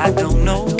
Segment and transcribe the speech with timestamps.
[0.00, 0.79] I don't know.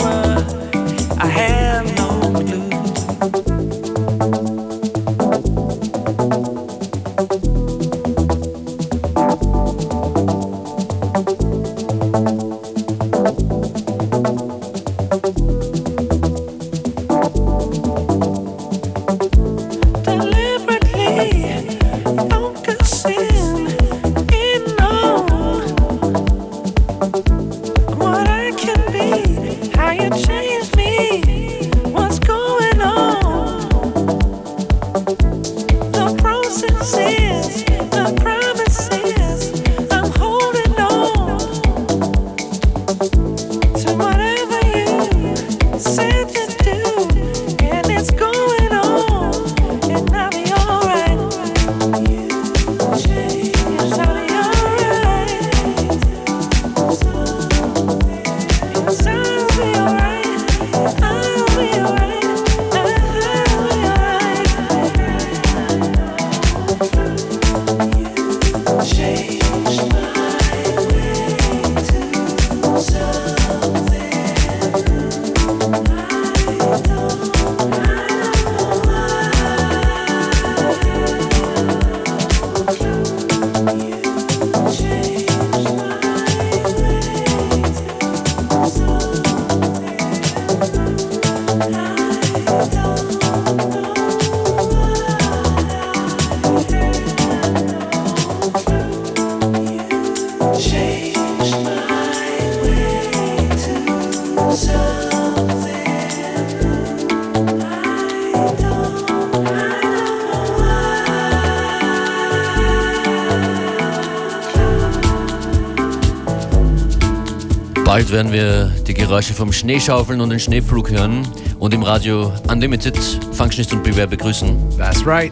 [118.10, 121.24] Bald werden wir die Geräusche vom Schneeschaufeln und den Schneepflug hören
[121.60, 122.98] und im Radio Unlimited
[123.30, 124.56] Functionist und Beware begrüßen.
[124.76, 125.30] That's right.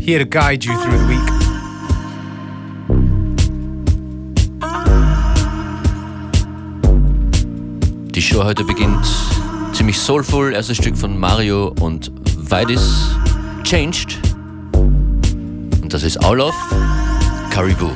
[0.00, 1.20] Here to guide you through the week.
[8.14, 9.06] Die Show heute beginnt
[9.74, 10.54] ziemlich soulful.
[10.54, 13.14] Erstes Stück von Mario und Vidis,
[13.64, 14.18] Changed.
[14.72, 16.54] Und das ist All of
[17.50, 17.90] Caribou.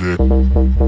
[0.00, 0.81] Magic.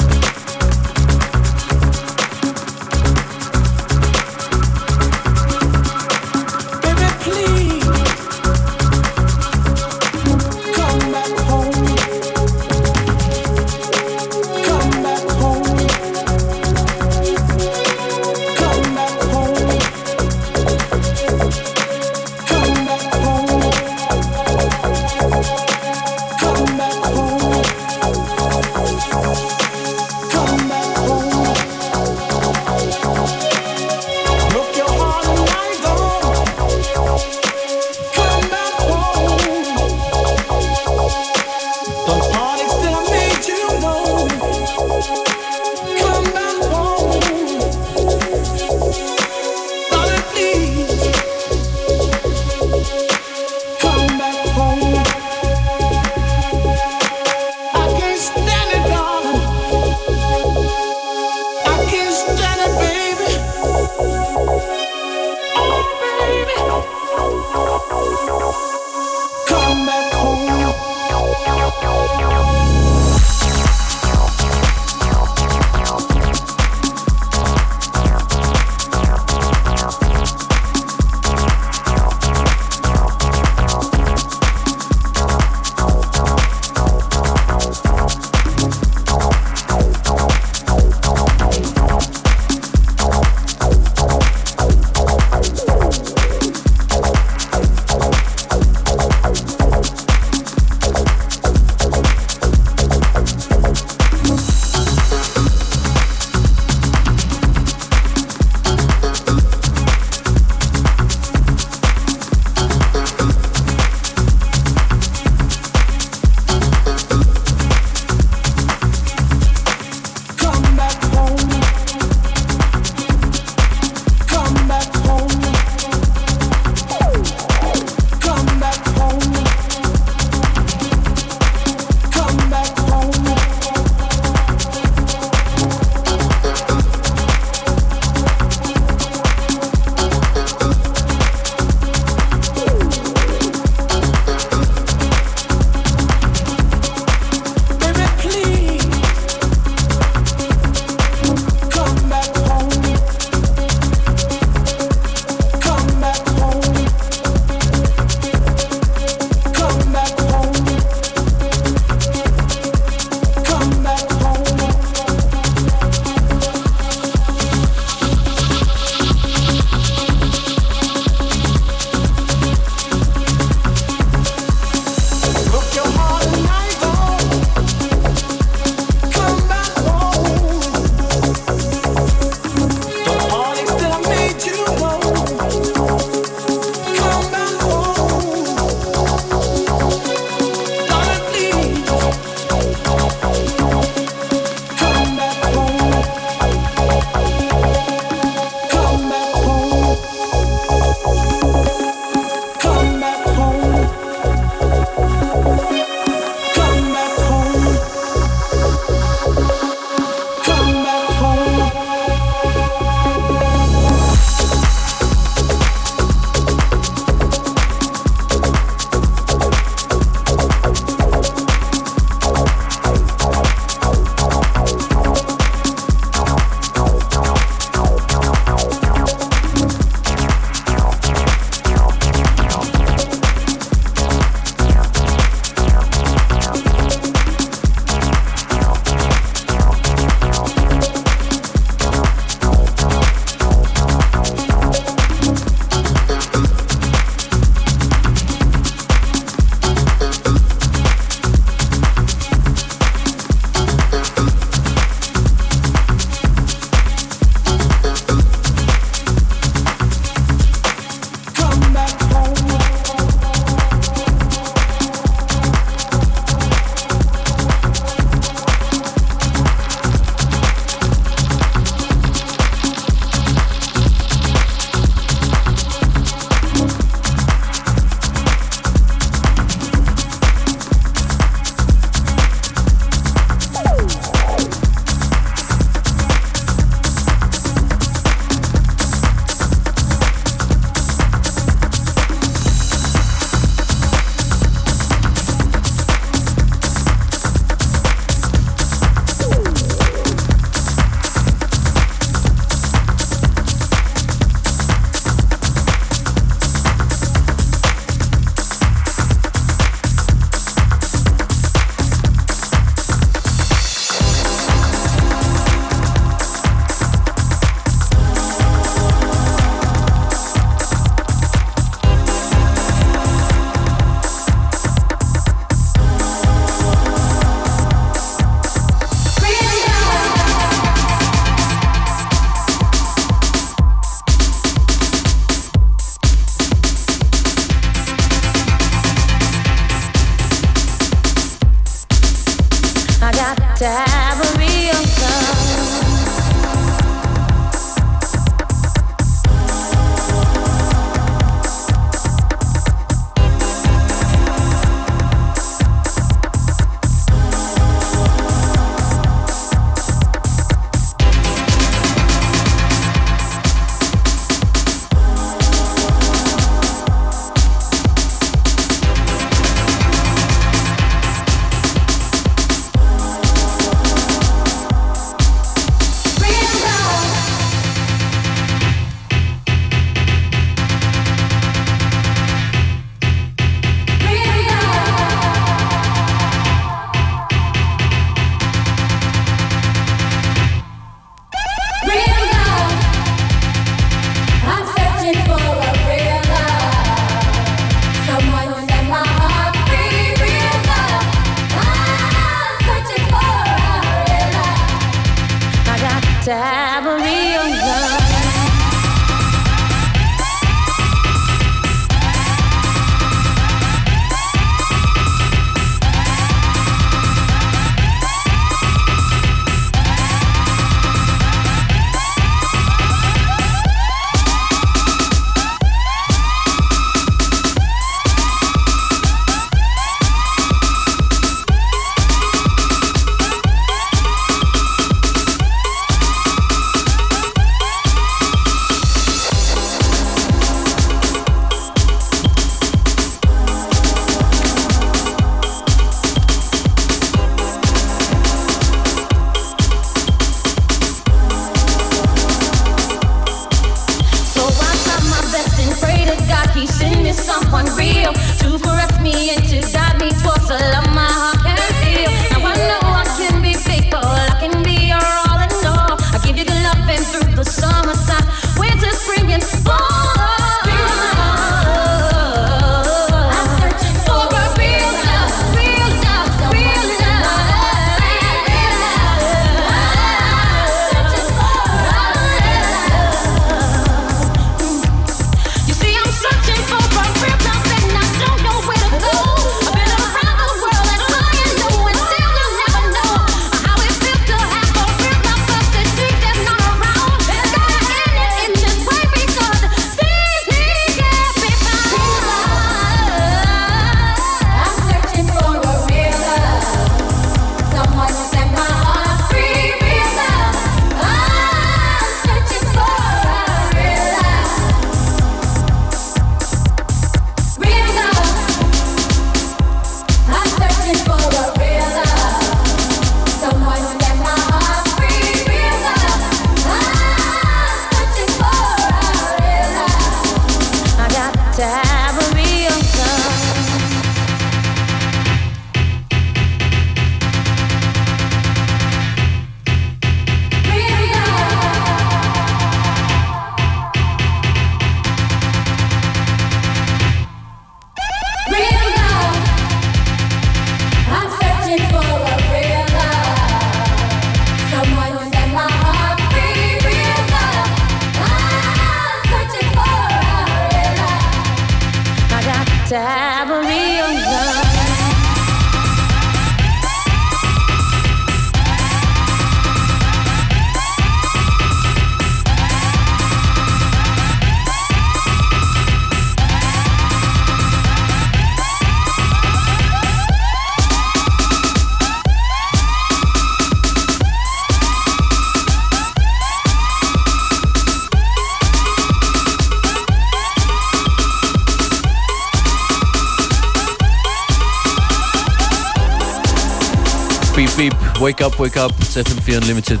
[598.28, 600.00] Wake Up, Wake Up, it's FM4 Unlimited.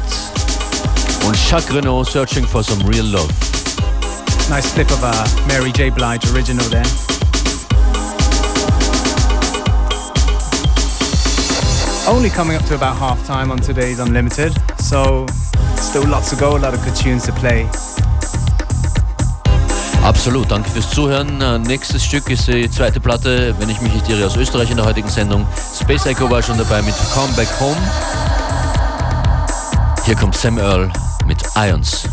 [1.24, 3.30] Und Jacques Renault, Searching for Some Real Love.
[4.50, 5.88] Nice clip of a Mary J.
[5.88, 6.84] Blige original there.
[12.06, 15.24] Only coming up to about half time on today's Unlimited, so
[15.76, 17.66] still lots to go, a lot of good tunes to play.
[20.04, 21.40] Absolut, danke fürs Zuhören.
[21.40, 24.76] Äh, nächstes Stück ist die zweite Platte, wenn ich mich nicht irre, aus Österreich in
[24.76, 25.46] der heutigen Sendung.
[25.80, 27.76] Space Echo war schon dabei mit Come Back Home.
[30.08, 30.90] Hier kommt Sam Earl
[31.26, 32.08] mit Ions.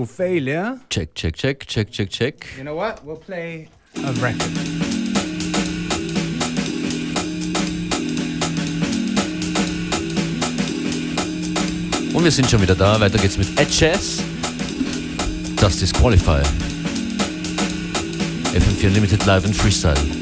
[0.00, 0.80] Technical failure.
[0.88, 2.46] Check, check, check, check, check, check.
[2.56, 3.04] You know what?
[3.04, 4.40] We'll play a record.
[12.14, 12.98] Und wir sind schon wieder da.
[13.00, 14.22] Weiter geht's mit Ed Chess.
[15.56, 16.42] Das ist Qualify.
[18.54, 20.19] FM4 Limited Live and Freestyle.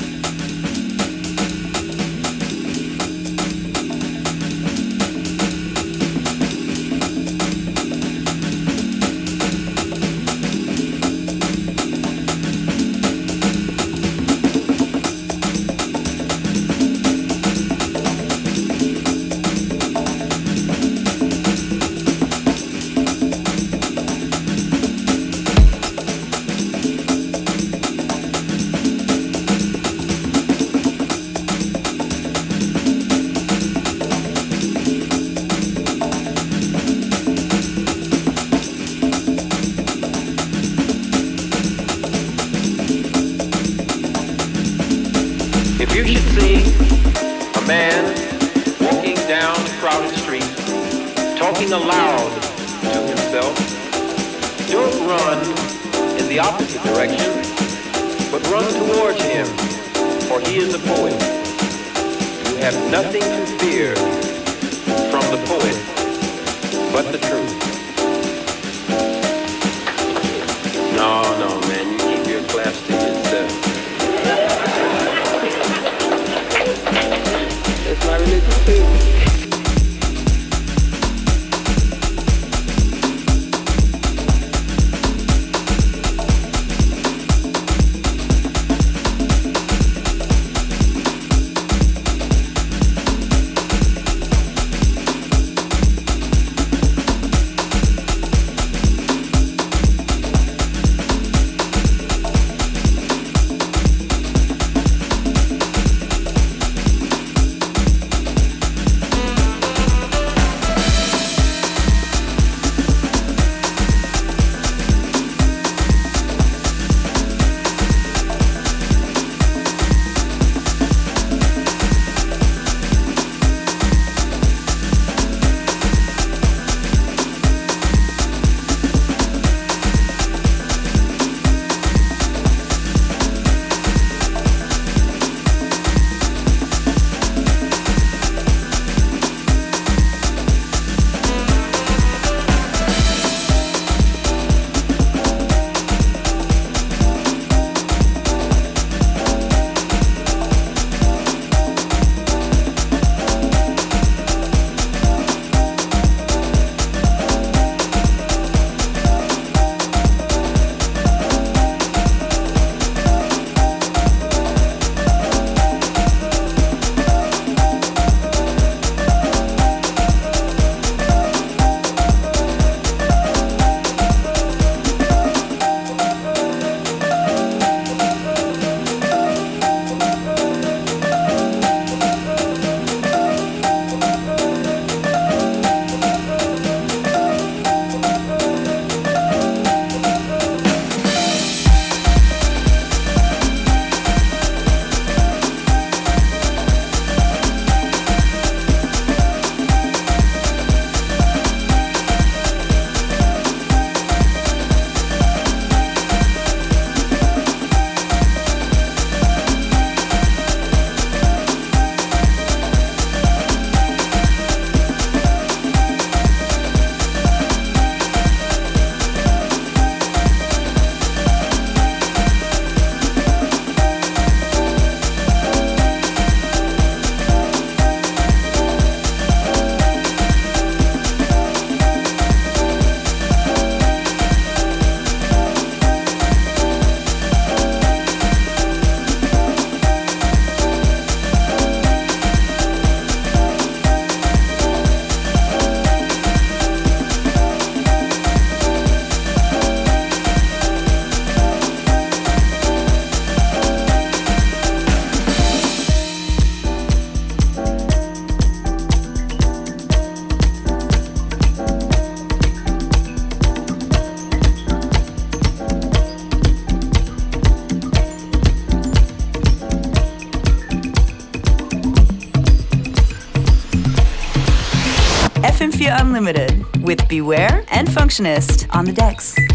[278.21, 279.48] And Functionist on the decks.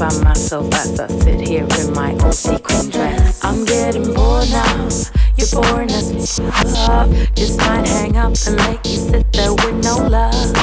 [0.00, 3.44] by myself as I sit here in my old sequin dress.
[3.44, 4.88] I'm getting bored now.
[5.36, 6.40] You're boring us
[6.88, 7.10] up.
[7.34, 10.54] Just might hang up and make you sit there with no love.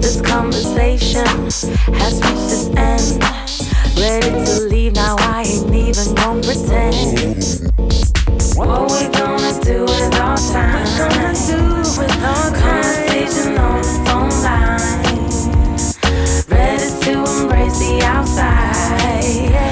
[0.00, 1.26] This conversation
[2.00, 3.22] has reached its end.
[3.98, 5.16] Ready to leave now.
[5.18, 7.68] I ain't even gonna pretend.
[8.56, 10.80] What we gonna do with our time?
[10.80, 11.60] What gonna do
[12.00, 14.80] with our Conversation on the phone line.
[16.48, 17.12] Ready to
[17.42, 18.61] embrace the outside
[18.98, 19.71] high.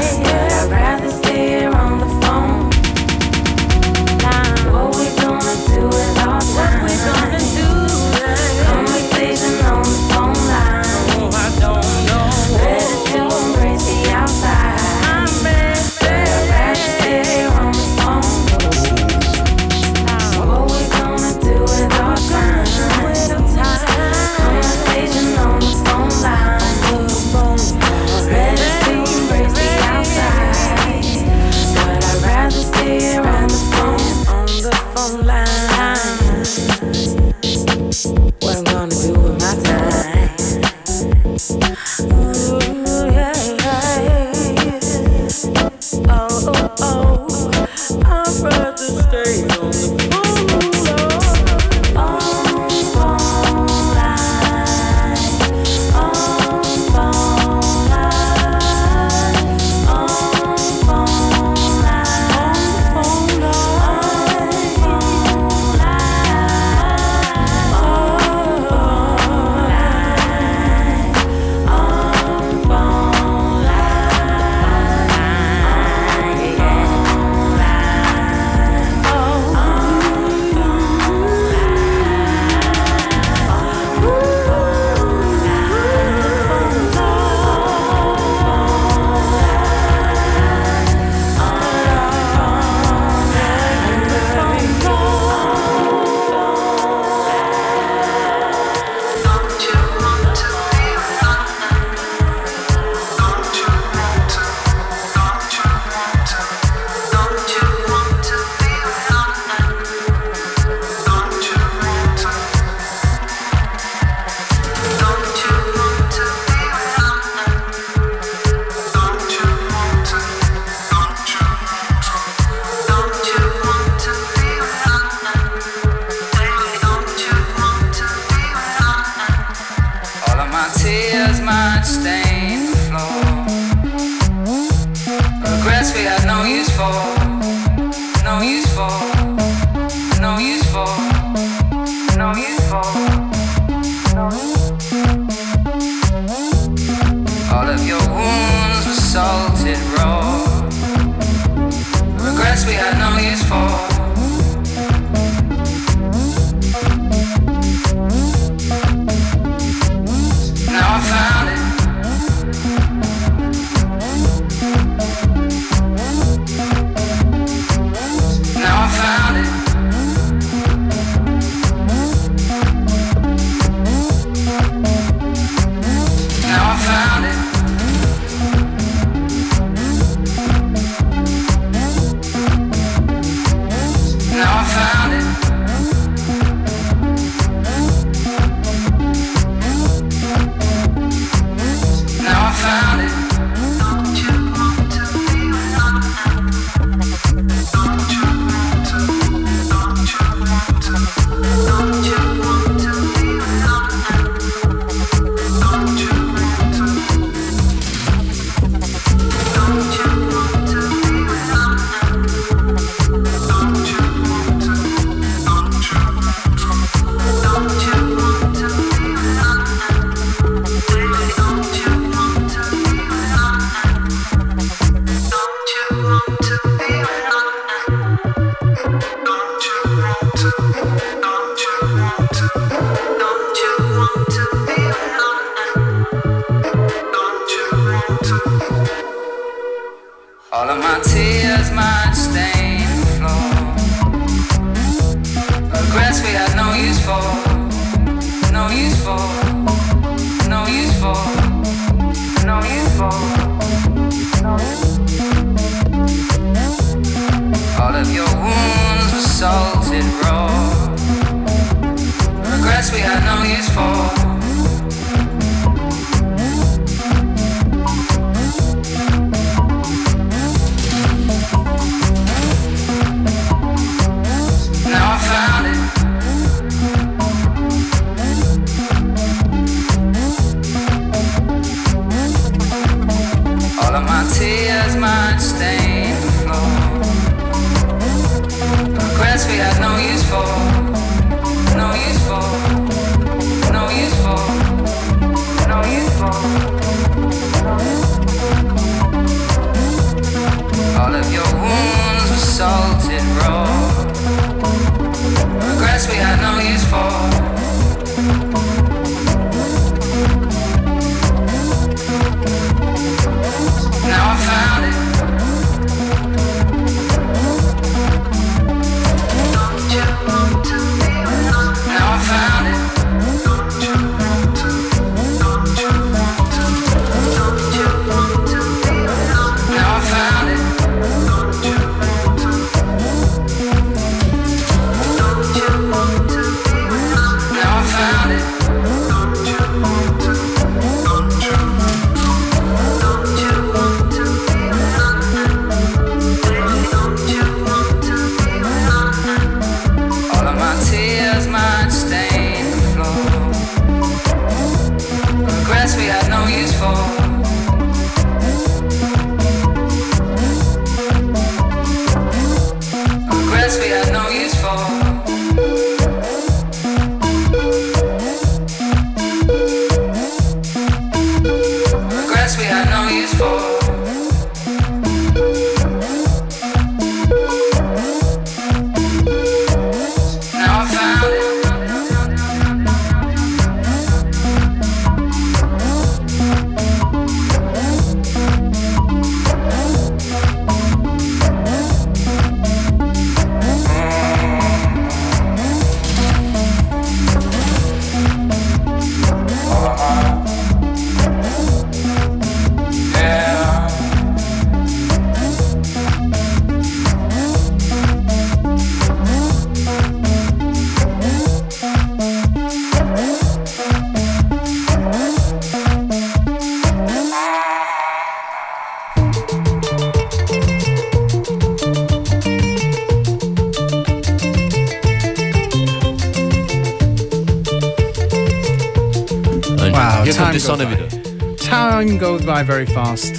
[432.41, 433.38] Goes by very fast.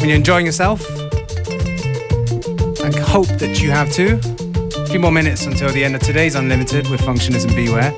[0.00, 0.80] When you're enjoying yourself,
[2.80, 4.18] I hope that you have too.
[4.76, 7.94] A few more minutes until the end of today's Unlimited with Functionism Beware.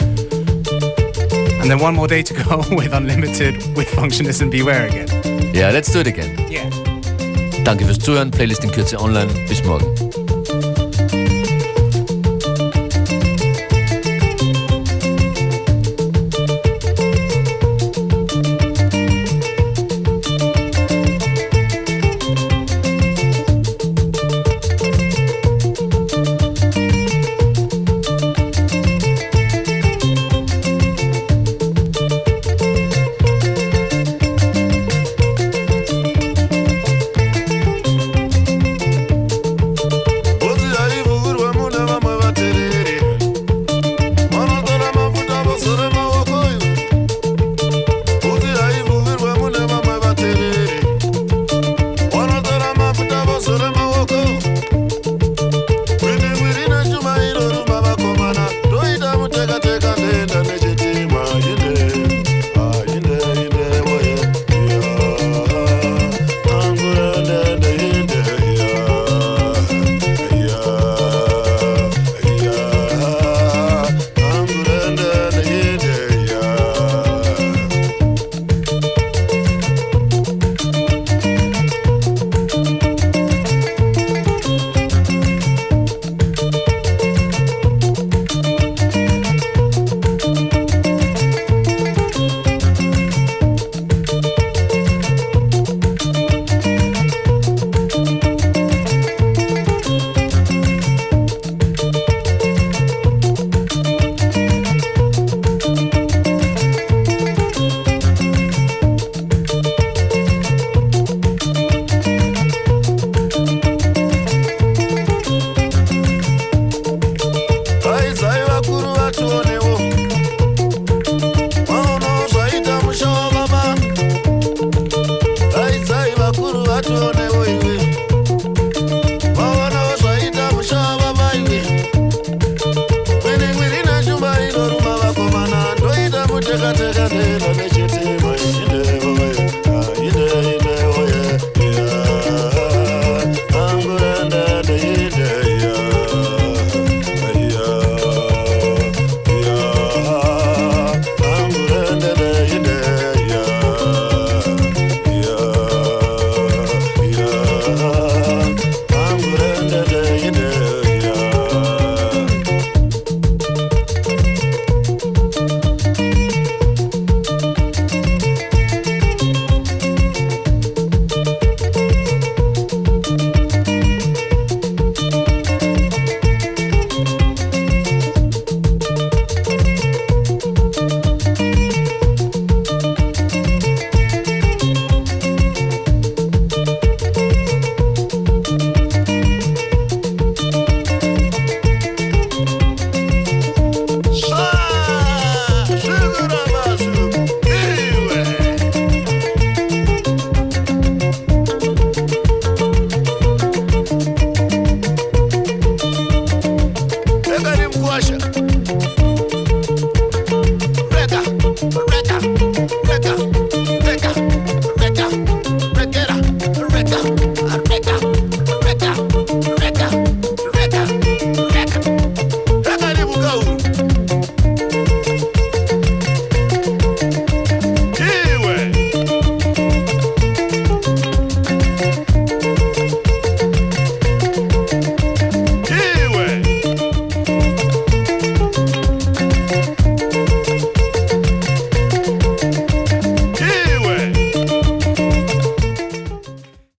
[1.61, 5.09] And then one more day to go with Unlimited with Functionism Beware again.
[5.55, 6.37] Yeah, let's do it again.
[6.51, 6.68] Yeah.
[7.64, 8.31] Danke fürs Zuhören.
[8.31, 9.29] Playlist in Kürze online.
[9.49, 10.01] Bis morgen.